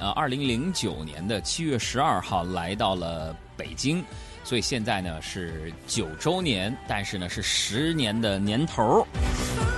[0.00, 4.02] 呃，二零零九年的七月十二号来到了北京，
[4.42, 9.06] 所以现在呢是九周年，但是呢是十年的年头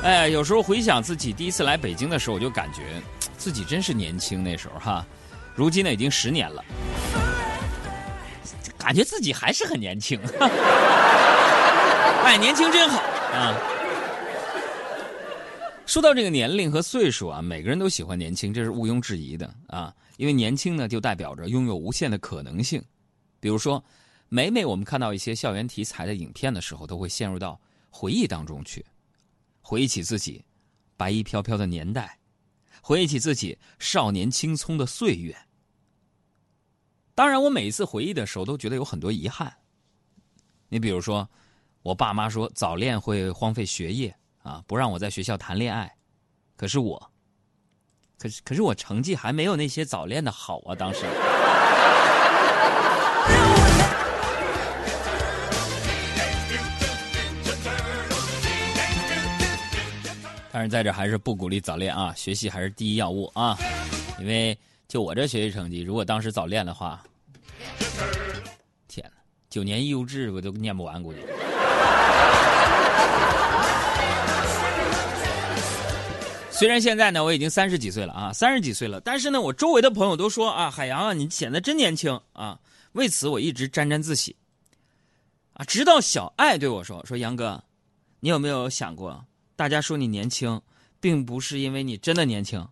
[0.04, 3.02] 哎，有时候回想自己第一次来北京的时候，我就感觉
[3.36, 5.04] 自己真是年轻那时候哈。
[5.56, 6.64] 如今呢已经十年了，
[8.78, 10.18] 感觉自己还是很年轻。
[12.24, 13.00] 哎，年轻真好
[13.34, 13.58] 啊！
[15.84, 19.92] 说到这个年龄和岁数啊，每个人都喜欢年轻，这是毋庸置疑的啊。
[20.16, 22.82] 因为年轻呢，就代表着拥有无限的可能性。
[23.40, 23.82] 比如说，
[24.28, 28.84] 每每我们看到一些校园题材的影片的时候，都会陷入到回忆当中去，
[29.60, 30.44] 回忆起自己
[30.96, 32.18] 白衣飘飘的年代，
[32.82, 35.36] 回忆起自己少年青葱的岁月。
[37.14, 39.52] 当然，我每一次回忆的时候，都觉得有很多遗憾。
[40.68, 41.28] 你比如说，
[41.82, 45.94] 我爸妈说早恋会荒废学业啊，不让我在学校谈恋爱，
[46.56, 47.11] 可是我。
[48.22, 50.76] 可是，可是我成绩还没有那些早恋的好啊！
[50.76, 51.00] 当时。
[60.52, 63.58] 但是在这还是不鼓励早恋啊，学习还是第一要务啊！
[64.20, 67.02] 因为就我这学习成绩，如果当时早恋的话，
[68.86, 69.20] 天哪，
[69.50, 71.18] 九年义务制我都念不完，估计。
[76.62, 82.56] 虽然现在呢，我已经三十几岁了啊，三十几岁了，但是呢，我周围的朋友都说啊，海洋啊，你显得真年轻啊。
[82.92, 84.36] 为此，我一直沾沾自喜。
[85.54, 87.64] 啊，直到小爱对我说：“说杨哥，
[88.20, 90.62] 你有没有想过，大家说你年轻，
[91.00, 92.64] 并不是因为你真的年轻。”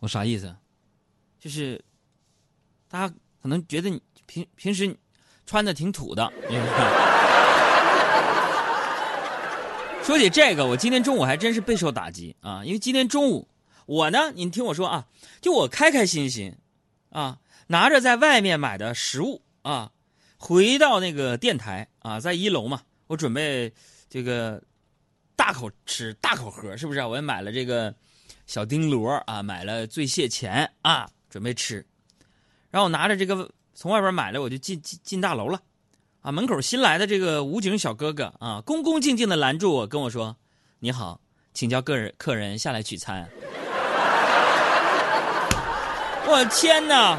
[0.00, 0.52] 我啥意思？
[1.38, 1.80] 就是，
[2.88, 4.98] 大家可能觉得你平平时
[5.46, 6.32] 穿的挺土的。
[10.02, 12.64] 说起这个，我今天中午还真是备受打击啊！
[12.64, 13.48] 因为今天中午，
[13.86, 15.06] 我呢，你听我说啊，
[15.40, 16.56] 就我开开心心，
[17.10, 19.92] 啊，拿着在外面买的食物啊，
[20.36, 23.72] 回到那个电台啊，在一楼嘛，我准备
[24.10, 24.60] 这个
[25.36, 27.00] 大口吃、大口喝，是不是？
[27.04, 27.94] 我也买了这个
[28.46, 31.76] 小丁螺啊，买了醉蟹钳啊，准备吃。
[32.70, 35.62] 然后我拿着这个从外边买的，我就进进进大楼了。
[36.22, 36.30] 啊！
[36.30, 40.36] 门口新来的这个武警小哥哥啊，恭恭敬敬的拦住我，跟我说
[40.78, 41.18] ：“你好，
[41.52, 43.28] 请叫个人客人下来取餐。”
[46.24, 47.18] 我天哪！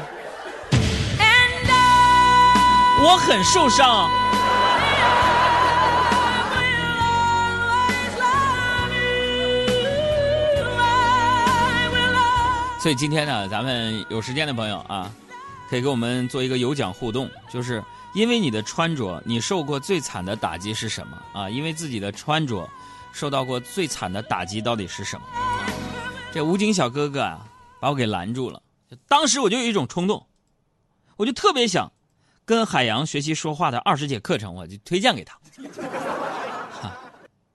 [3.02, 4.08] 我很受伤。
[12.80, 15.12] 所以今天呢，咱们有时间的朋友啊，
[15.68, 17.84] 可以给我们做一个有奖互动，就是。
[18.14, 21.50] 因为你的穿着，你受过最惨的打击是什么啊？
[21.50, 22.68] 因为自己的穿着，
[23.12, 25.26] 受到过最惨的打击到底是什么？
[26.32, 27.46] 这武警小哥哥啊，
[27.80, 28.62] 把我给拦住了。
[29.08, 30.24] 当时我就有一种冲动，
[31.16, 31.90] 我就特别想
[32.44, 35.36] 跟海洋学习说话的二十节课程，我就推荐给他。
[36.70, 36.96] 哈，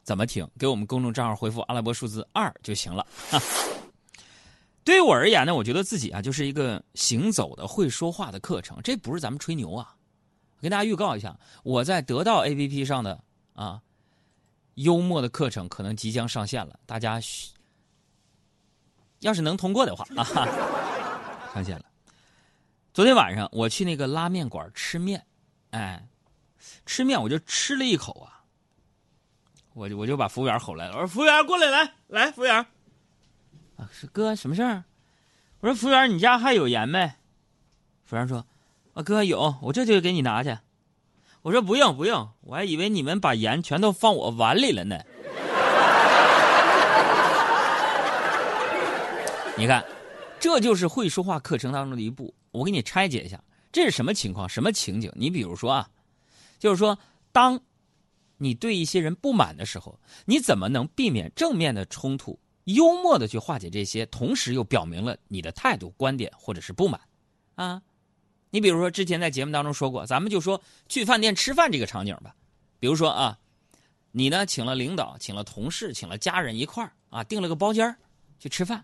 [0.04, 0.46] 怎么听？
[0.60, 3.06] 给我们公众账号回复阿拉伯数字二就行了。
[3.30, 3.42] 哈，
[4.84, 9.96] 对于我而言呢，我觉得自己啊就是一个行走的会说话的课程，这不是咱们吹牛啊。
[10.62, 13.82] 跟大家预告一下，我在得到 APP 上的啊
[14.76, 17.20] 幽默的课程可能即将上线了，大家
[19.20, 20.24] 要是能通过的话啊，
[21.54, 21.86] 上线了。
[22.94, 25.26] 昨天晚上我去那个拉面馆吃面，
[25.72, 26.08] 哎，
[26.86, 28.44] 吃面我就吃了一口啊，
[29.74, 32.66] 我就我就把服务员吼来了，我说服务员过来来来，服务员
[33.78, 34.84] 啊，是哥什么事儿？
[35.62, 37.14] 我说服务员你家还有盐没？
[38.04, 38.46] 服务员说。
[38.94, 40.58] 啊哥有，我这就给你拿去。
[41.42, 45.00] 我说不用不用，我还以为你们把盐全都放我碗里了呢。
[49.56, 49.86] 你看，
[50.40, 52.34] 这就是会说话课程当中的一步。
[52.52, 53.42] 我给你拆解一下，
[53.72, 55.12] 这是什么情况，什么情景？
[55.16, 55.90] 你比如说啊，
[56.58, 56.98] 就是说，
[57.32, 57.62] 当
[58.38, 67.00] 你对一些人不满的时候，你怎么能避免正面的冲突，幽默的去化解这些，同时又表明了你的态度、观点或者是不满
[67.56, 67.82] 啊？
[68.50, 72.36] 你比如说，之前在节目当中说过，咱们就说去饭店吃饭这个场景吧。
[72.80, 73.38] 比如说啊，
[74.12, 77.96] 你呢请了领导，请了同事，请了家人一块儿啊，订了个包间
[78.40, 78.84] 去吃饭。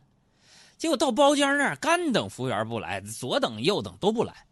[0.78, 4.46] 结果到包间那儿，干等服务员不来，左等右等都不来，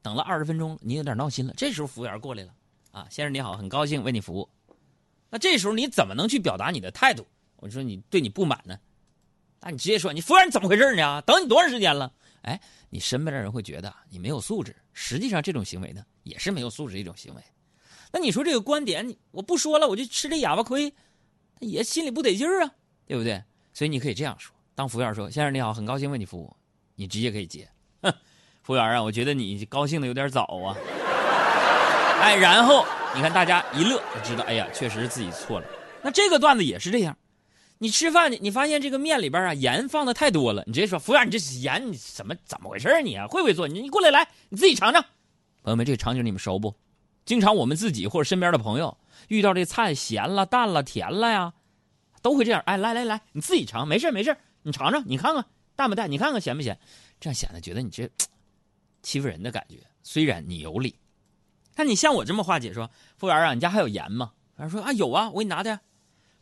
[0.00, 1.52] 等了二十分钟，你有点闹心了。
[1.56, 2.54] 这时候服务员过来了，
[2.92, 4.48] 啊，先生你好，很高兴为你服务。
[5.28, 7.26] 那这时候你怎么能去表达你的态度？
[7.56, 8.78] 我说你对你不满呢？
[9.60, 11.20] 那你直接说，你服务员怎么回事呢？
[11.22, 12.12] 等你多长时间了？
[12.46, 12.60] 哎，
[12.90, 17.42] 你身边的人会觉得你没有素质，实际上这种行为呢，也是没有素质一种行为。
[18.12, 22.70] 那你说这个观点，我不说了，我就吃这哑巴亏，他也心里不得劲儿啊，
[23.04, 23.42] 对不对？
[23.74, 26.56] 所以你可以这样说：当服务员说“先生你好，很高兴为你服务”，
[26.94, 27.68] 你直接可以接。
[28.02, 28.14] 哼，
[28.62, 30.76] 服务员啊，我觉得你高兴的有点早啊。
[32.22, 35.66] 哎，然后你看大家一乐，就知道，哎呀，确实是自己错了。
[36.02, 37.18] 那这个段子也是这样，
[37.78, 43.68] 你吃饭你你发现这个面里边啊盐放的太多了，你直接说服务员，你这盐你怎么怎么回事你啊会不会做？
[43.68, 45.02] 你你过来来，你自己尝尝。
[45.62, 46.74] 朋友们，这个场景你们熟不？
[47.24, 48.96] 经常我们自己或者身边的朋友
[49.28, 51.52] 遇到这菜咸了、淡了、甜了呀，
[52.22, 52.62] 都会这样。
[52.66, 55.44] 哎，来来来，你自己尝，没事没事你尝尝，你看看
[55.74, 56.78] 淡不淡，你看看咸不咸，
[57.20, 58.08] 这样显得觉得你这
[59.02, 59.76] 欺负人的感觉。
[60.02, 60.94] 虽然你有理，
[61.74, 62.88] 但你像我这么化解说，
[63.18, 64.32] 服务员啊，你家还有盐吗？
[64.56, 65.80] 服务员说啊有啊，我给你拿的。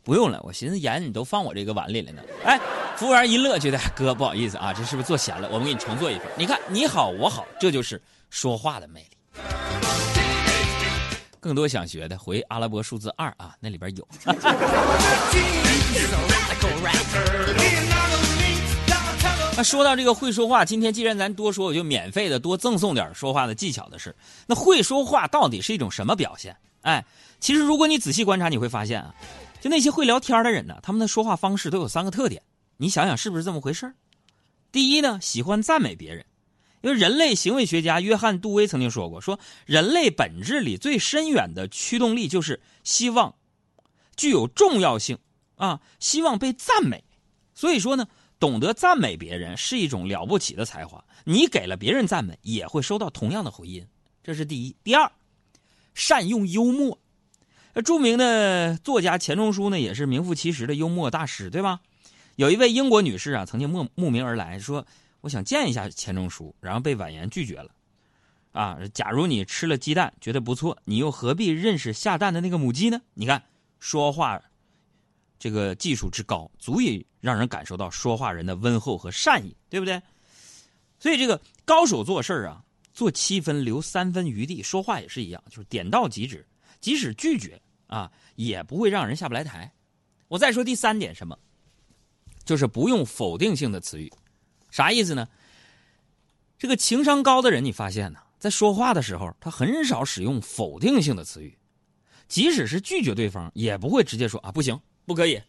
[0.05, 2.21] 不用了，我寻思盐你都放我这个碗里了呢。
[2.43, 2.59] 哎，
[2.95, 5.49] 服务员一乐，觉得哥不好意思啊，这是不是做咸了？
[5.51, 6.27] 我们给你重做一份。
[6.37, 7.99] 你看你好我好，这就是
[8.29, 9.07] 说话的魅力。
[11.39, 14.07] 更多想学的，回阿拉伯数字二啊，那里边有。
[19.57, 24.15] 那说到这个会说话，今天既然咱多说，我就免费的多赠送点说话的技巧的事。
[24.45, 26.55] 那会说话到底是一种什么表现？
[26.81, 27.03] 哎，
[27.39, 29.15] 其实如果你仔细观察，你会发现啊，
[29.65, 32.43] 就那些会聊天的人呢，他们的说话方式都有三个特点。
[32.77, 33.91] 你想想是不是这么回事
[34.71, 36.23] 第一呢，喜欢赞美别人。
[36.81, 43.33] 因为人类行为学家约翰·杜威曾经说过：“说人类本质里最深远的驱动力就是希望
[44.15, 45.17] 具有重要性
[45.55, 47.03] 啊，希望被赞美。
[47.55, 48.07] 所以说呢，
[48.39, 51.03] 懂得赞美别人是一种了不起的才华。
[51.23, 53.83] 你给了别人赞美，也会收到同样的回音。
[54.23, 54.75] 这是第一。
[54.83, 55.11] 第二，
[55.95, 56.99] 善用幽默。
[57.83, 61.81] 著名的作家钱钟书呢，也是名副其实的幽默大师，对吧？
[62.35, 64.85] 有一位英国女士啊，曾经慕慕名而来说。”
[65.21, 67.71] 我想见一下钱钟书，然后被婉言拒绝了。
[68.51, 73.01] 啊，假如你吃了鸡蛋觉得不错，你又何必认识下蛋的那个母鸡呢？
[73.15, 73.41] 你看，
[73.79, 74.39] 说话
[75.39, 79.99] 这个技术之高，足以让人感受到说话人的温厚和善意，对不对？
[80.99, 82.63] 所以这个高手做事啊，
[82.93, 86.45] 做七分留三分余地，说话也是一样，就是点到即止，
[86.79, 89.71] 即使拒绝啊，也不会让人下不来台。
[90.27, 91.37] 我再说第三点，什么？
[92.43, 94.11] 就是不用否定性的词语。
[94.69, 95.27] 啥意思呢？
[96.57, 101.57] 这个情商高的人，你发现呢，在说话的时候，他很少使用否定性的词语，
[102.27, 105.41] 即使是拒绝对方，也不会直接说啊不行，不可以，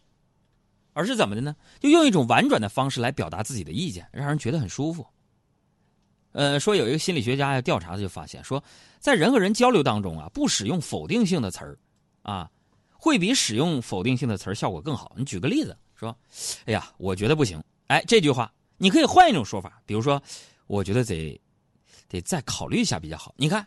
[0.93, 1.55] 而是怎么的呢？
[1.79, 5.05] 就用一种婉转的方式来表达自己的意见，让人觉得很舒服。
[6.33, 8.63] 呃，说有一个心理学家要调查，就发现说，
[8.99, 11.77] 在人和人交流当中啊，不使用否定性的词儿，
[12.27, 12.51] 啊，
[12.91, 15.13] 会比使用否定性的词儿效果更好。
[15.15, 16.15] 你举个例子说，
[16.65, 18.51] 哎呀，我觉得不行，哎，这句话。
[18.79, 20.21] 你可以换一种说法，比如说，
[20.67, 21.41] 我觉得得
[22.07, 23.33] 得再考虑一下比较好。
[23.37, 23.65] 你看，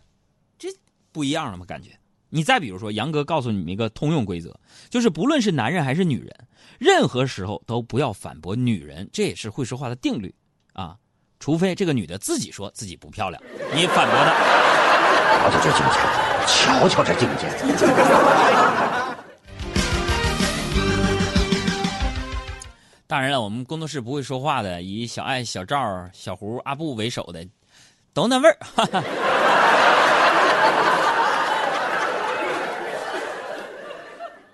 [0.56, 0.68] 这
[1.10, 1.64] 不一样了吗？
[1.66, 1.90] 感觉。
[2.28, 4.54] 你再比如说，杨哥告诉你们一个通用规则，
[4.88, 6.32] 就是不论是男人还是女人，
[6.78, 10.32] 任何时候都不要反驳女人，这也是会说话的定律
[10.74, 10.96] 啊。
[11.40, 13.42] 除非这个女的自己说自己不漂亮，
[13.74, 14.89] 你反驳她。
[15.40, 15.96] 瞧瞧这境界，
[16.46, 17.48] 瞧瞧这境界。
[23.06, 27.44] 当然了，我们工作室不会说话的，以小爱、小赵、小胡、阿布为首的，
[28.14, 28.56] 都那味儿。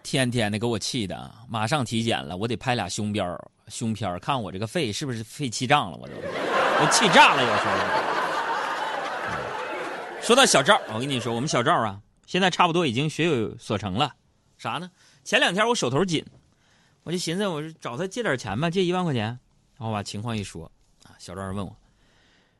[0.02, 3.26] 天天的给我气的，马上体检了，我得拍俩胸标、
[3.68, 6.14] 胸片，看我这个肺是不是肺气胀了，我都，
[6.80, 8.05] 我气炸了，有时候。
[10.26, 14.12] 说到小赵，我跟你说，我们小赵啊，现在差不多已经学有所成了。
[14.58, 14.90] 啥呢？
[15.22, 16.24] 前两天我手头紧。
[17.04, 19.26] 我就寻思，我找他借点钱吧，借一万块钱。
[19.78, 20.68] 然后把情况一说，
[21.04, 21.76] 啊，小赵问我，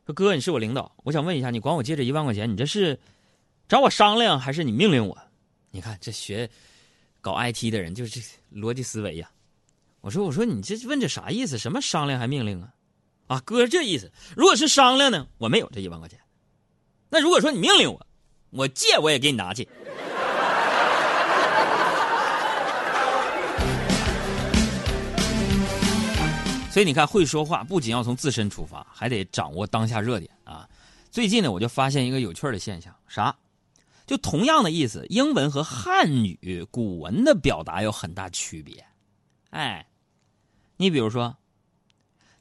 [0.07, 2.97] 说哥，你是我领导，我想问一下，你管我借这一万块钱，你这是
[3.67, 5.19] 找我商量，还是你命令我？
[5.73, 6.49] 你看这学
[7.21, 8.23] 搞 IT 的人就是
[8.55, 9.29] 逻辑思维呀。
[10.03, 11.59] 我说，我说你这问这啥意思？
[11.59, 12.73] 什么商量还命令啊？
[13.27, 16.17] 啊，哥这意思，如果是商量呢，我没有这一万块钱。
[17.17, 18.07] 那如果说你命令我，
[18.51, 19.65] 我借我也给你拿去。
[26.71, 30.69] 所以你看，会说话不仅要从自身出发，还得掌握当下热点啊。
[31.11, 33.35] 最近呢，我就发现一个有趣的现象，啥？
[34.07, 38.85] 就同样的意思，英文和汉语古文的表达有很大区别。
[39.49, 39.87] 哎，
[40.77, 41.35] 你比如说，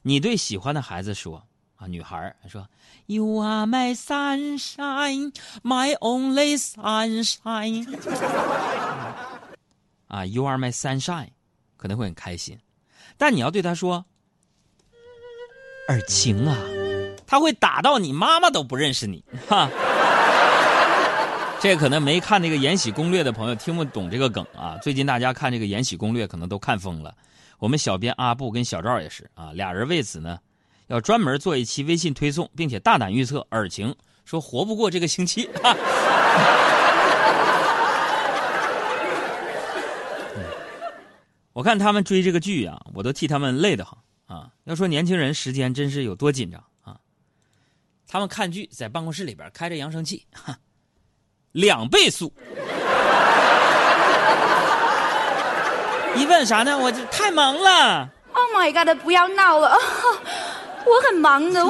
[0.02, 1.45] 你对喜欢的孩子说
[1.76, 2.66] 啊，女孩说
[3.06, 7.86] ，You are my sunshine, my only sunshine。
[10.08, 11.30] 啊，You are my sunshine，
[11.76, 12.58] 可能会很开心。
[13.16, 14.04] 但你要对他说。
[15.88, 16.56] 尔晴啊，
[17.28, 19.70] 他会打到你妈妈都不认识你，哈。
[21.60, 24.76] 这可能没看那个《延禧攻略》的朋友听不懂这个梗啊。
[24.82, 27.14] 最近大家看这个《延禧攻略》可能都看疯了。
[27.58, 30.38] 我们小编阿布跟小赵也是啊，俩人为此呢
[30.88, 35.50] 要专门做一期微信推送，并且大胆预测尔晴说活不过这个星期。
[41.52, 44.50] 我看他们追这个剧呀，我都替他们累得慌啊！
[44.64, 46.98] 要说年轻人时间真是有多紧张啊！
[48.06, 50.58] 他们看剧在办公室里边开着扬声器，哈，
[51.52, 52.30] 两倍速。
[56.14, 56.78] 一问啥呢？
[56.78, 58.10] 我这太忙了。
[58.34, 58.94] Oh my god！
[59.02, 59.78] 不要闹了，
[60.86, 61.60] 我很忙的。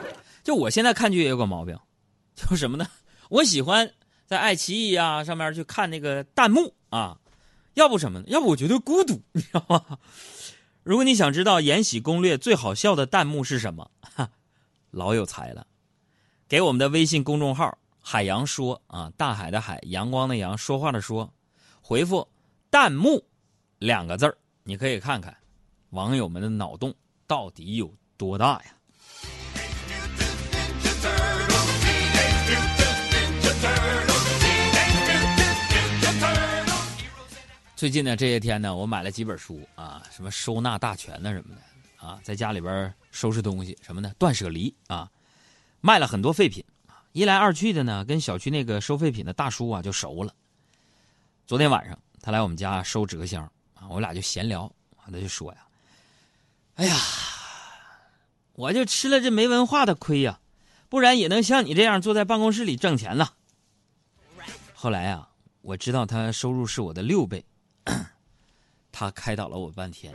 [0.42, 1.78] 就我现在看剧也有个毛病，
[2.34, 2.86] 就什么呢？
[3.28, 3.92] 我喜欢
[4.26, 7.18] 在爱奇艺啊上面去看那个弹幕啊，
[7.74, 8.24] 要不什么呢？
[8.28, 9.98] 要不我觉得孤独， 你知道吗？
[10.82, 13.90] 如果你想知道《延禧攻略》最好笑的弹幕是什么，
[14.90, 15.66] 老有才了。
[16.48, 21.32] 给我们的微信公众号“海洋说”啊，大海的海，阳光的阳，说话的说，
[21.82, 22.26] 回复
[22.70, 23.22] “弹幕”
[23.78, 24.36] 两个字儿。
[24.64, 25.36] 你可以看看，
[25.90, 26.92] 网友们的脑洞
[27.30, 28.74] 到底有多大呀？
[37.76, 45.08] 最近呢，这些天呢，我买了几本书啊，什么收纳大全呢什么的啊，在家里边收拾东西什么的，断舍离啊，
[45.80, 50.34] 卖了很多废品啊，一来二去的呢，跟小区那个收废品的大叔啊就熟了。
[51.46, 53.44] 昨天晚上他来我们家收纸壳箱
[53.74, 53.86] 啊。
[53.88, 54.68] 我俩就闲聊，
[55.06, 55.58] 他就说呀
[56.80, 56.96] ：“哎呀，
[58.54, 60.40] 我就吃了这没文化的亏呀，
[60.88, 63.34] 不然也能像你这样坐在办公室里挣钱了。”
[64.72, 65.28] 后来啊，
[65.60, 67.44] 我知道他收入是我的六倍，
[68.90, 70.14] 他开导了我半天。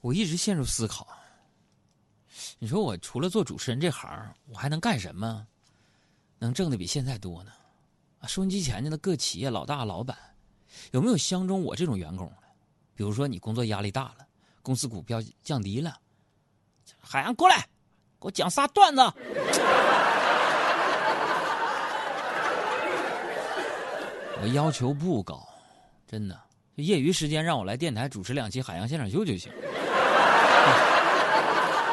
[0.00, 1.08] 我一直陷入思考。
[2.60, 4.08] 你说我除了做主持人这行，
[4.46, 5.44] 我还能干什么？
[6.38, 7.50] 能挣的比现在多呢？
[8.26, 10.16] 收音机前的各企业老大老板，
[10.92, 12.34] 有没有相中我这种员工的？
[12.94, 14.26] 比如说你工作压力大了，
[14.62, 15.98] 公司股票降低了，
[17.00, 17.66] 海洋过来，
[18.20, 19.02] 给我讲仨段子。
[24.40, 25.46] 我要求不高，
[26.06, 26.40] 真的，
[26.76, 29.52] 业余时间让我来电台主持两期《海洋现场秀》就行，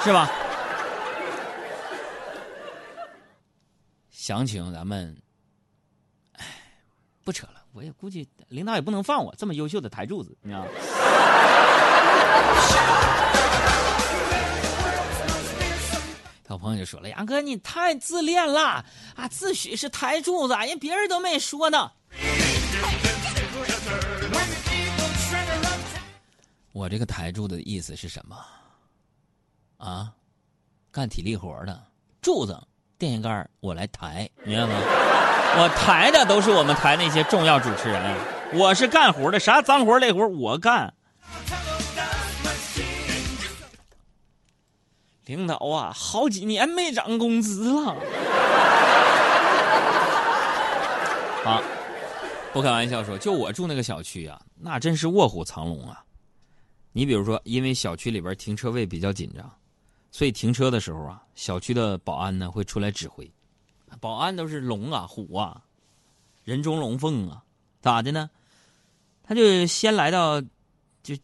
[0.03, 0.29] 是吧？
[4.09, 5.15] 详情咱们，
[7.23, 7.63] 不扯了。
[7.73, 10.67] 我也估计领导也不能放我这么优秀的台柱子，你知道吗？
[16.49, 18.83] 有朋友就说了：“杨哥，你太自恋了
[19.15, 19.27] 啊！
[19.29, 21.91] 自诩是台柱子，人别人都没说呢。”
[26.73, 28.35] 我这个台柱子的意思是什么？
[29.77, 30.11] 啊，
[30.91, 31.83] 干体力活的
[32.19, 32.59] 柱子。
[32.97, 35.08] 电线杆我来抬，明白吗？
[35.57, 38.15] 我抬的都是我们台那些重要主持人，
[38.53, 40.93] 我是干活的，啥脏活累活我干。
[45.25, 47.95] 领导啊，好几年没涨工资了。
[51.45, 51.61] 啊，
[52.53, 56.03] 不开玩笑说，就我住那个小区啊，那真是卧虎藏龙啊。
[56.91, 59.49] 你比如说，因为小区里边停车位比较紧张。
[60.11, 63.31] 所以停车的时候啊，小区的保安呢会出来指挥，
[63.99, 65.61] 保安都是龙啊虎啊，
[66.43, 67.43] 人中龙凤啊，
[67.81, 68.29] 咋的呢？
[69.23, 70.41] 他就先来到，
[71.03, 71.15] 就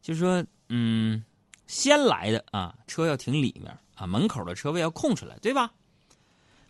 [0.00, 1.24] 就说嗯，
[1.66, 5.70] 先来的啊，车要停里面啊，门口的车位要空出来，对吧？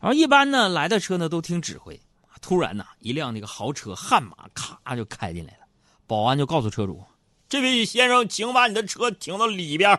[0.00, 2.00] 然后一般呢来的车呢都听指挥，
[2.40, 5.66] 突然呐一辆那个豪车悍马咔就开进来了，
[6.06, 7.04] 保安就告诉车主
[7.48, 9.90] ：“这位先生，请把你的车停到里边。”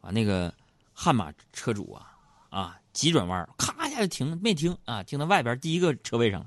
[0.00, 0.52] 啊，那个
[0.92, 2.16] 悍马车主啊，
[2.50, 6.46] 啊，急转弯，咔下就停，没停啊，停到外边第一个车位上。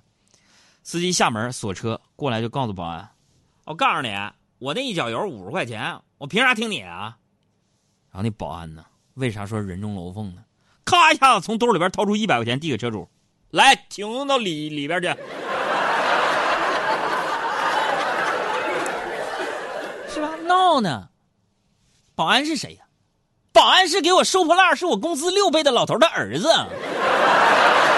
[0.84, 3.10] 司机下门锁车，过来就告诉保安
[3.66, 4.10] ：“我告诉你，
[4.60, 7.18] 我那一脚油五十块钱，我凭啥停你啊？”
[8.12, 8.86] 然后那保安呢，
[9.16, 10.44] 为啥说人中龙凤呢？
[10.86, 13.10] 咔一下子从兜里边掏出一百块钱递给车主
[13.52, 15.08] ：“来，停到里里边去。”
[20.10, 20.36] 是吧？
[20.48, 21.10] 闹呢？
[22.16, 22.86] 保安是谁呀？
[23.52, 26.48] 保安是给我收破烂，是我工资六倍的老头的儿子。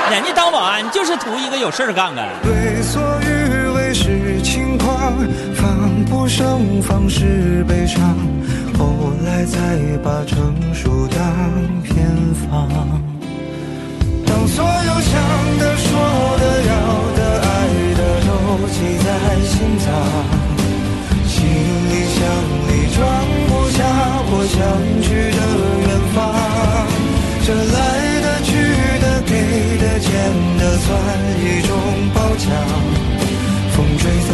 [0.09, 2.27] 人家当保安就是图一个有事干干。
[2.41, 5.13] 对所欲为是轻狂，
[5.53, 8.01] 防不胜防是悲伤，
[8.77, 11.21] 后来才把成熟当
[11.83, 12.07] 偏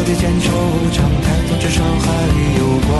[0.05, 0.49] 时间惆
[0.93, 2.13] 怅，抬头至少还
[2.59, 2.93] 有光。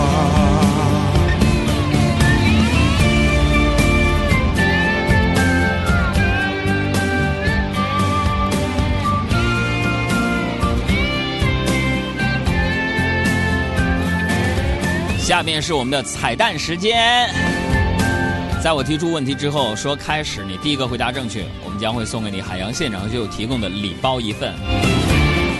[15.20, 17.30] 下面是我们的彩蛋时间，
[18.62, 24.52] 在我提出问题之后，说开始，你第一个回答正确，我们将会送给你海洋现场就提供的礼包一份。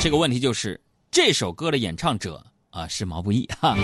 [0.00, 0.80] 这个问题就是。
[1.16, 3.74] 这首歌的演唱者啊是毛不易哈，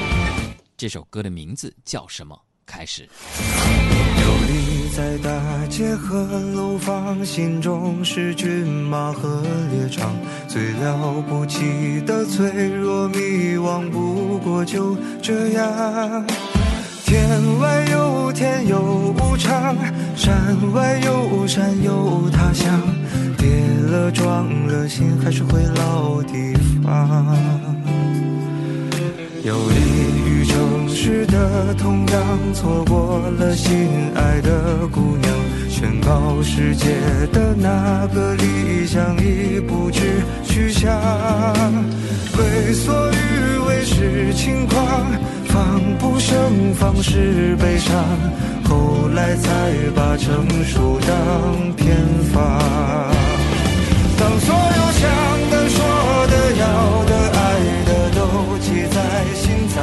[0.77, 2.39] 这首歌的名字叫什么？
[2.67, 3.09] 开始。
[3.09, 6.19] 游离在大街和
[6.55, 10.15] 楼房，心中是骏马和猎场，
[10.47, 16.27] 最了不起的脆弱迷惘，不过就这样。
[17.07, 19.75] 天外有天有无常，
[20.15, 22.79] 山外有山有他乡，
[23.39, 23.49] 跌
[23.91, 26.72] 了撞了心还是回老地方。
[29.45, 32.23] 游离于城市的同样，
[32.55, 35.33] 错过了心爱的姑娘，
[35.69, 36.87] 宣告世界
[37.33, 40.93] 的那个理想已不知去向。
[42.39, 44.81] 为所欲为是轻狂，
[45.47, 47.95] 防不胜防是悲伤，
[48.65, 51.97] 后来才把成熟当偏
[52.33, 52.43] 方。
[54.19, 55.32] 当所有想
[55.69, 55.79] 说
[56.27, 56.65] 的要
[57.05, 57.41] 的爱
[57.87, 58.21] 的都
[58.59, 58.97] 记在
[59.35, 59.77] 心脏，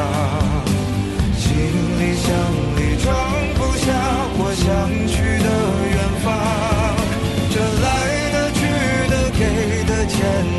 [1.38, 1.48] 行
[2.00, 2.28] 李箱
[2.76, 3.08] 里装
[3.56, 3.86] 不下
[4.38, 4.68] 我想
[5.08, 5.48] 去的
[5.92, 6.28] 远方，
[7.52, 7.88] 这来
[8.34, 8.60] 的去
[9.10, 9.42] 的给
[9.86, 10.16] 的欠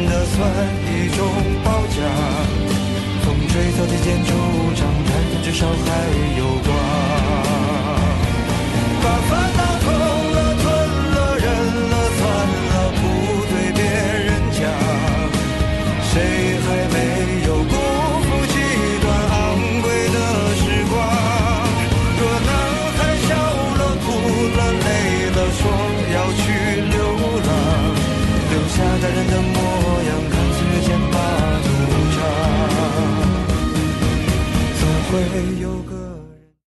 [0.08, 0.38] 的算
[0.86, 1.18] 一种
[1.64, 1.98] 褒奖，
[3.22, 4.28] 风吹草低见惆
[4.74, 5.88] 怅，抬头至少还
[6.38, 6.39] 有。